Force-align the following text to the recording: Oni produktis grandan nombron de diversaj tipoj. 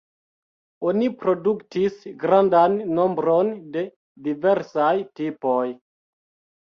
Oni 0.91 1.09
produktis 1.25 1.99
grandan 2.25 2.79
nombron 3.01 3.53
de 3.77 3.87
diversaj 4.29 4.91
tipoj. 5.21 5.65